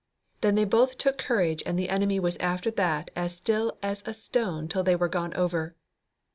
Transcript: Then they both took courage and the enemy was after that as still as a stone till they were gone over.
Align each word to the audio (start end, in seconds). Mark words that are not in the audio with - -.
Then 0.41 0.55
they 0.55 0.65
both 0.65 0.97
took 0.97 1.19
courage 1.19 1.61
and 1.63 1.77
the 1.77 1.89
enemy 1.89 2.19
was 2.19 2.35
after 2.37 2.71
that 2.71 3.11
as 3.15 3.35
still 3.35 3.77
as 3.83 4.01
a 4.03 4.15
stone 4.15 4.67
till 4.67 4.81
they 4.81 4.95
were 4.95 5.07
gone 5.07 5.35
over. 5.35 5.75